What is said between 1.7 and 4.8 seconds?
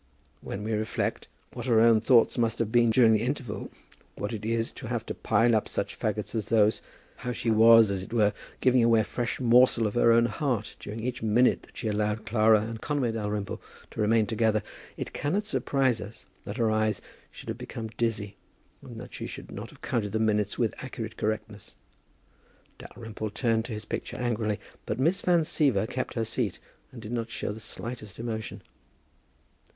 own thoughts must have been during the interval, what it is